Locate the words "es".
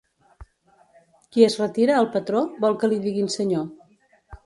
1.49-1.59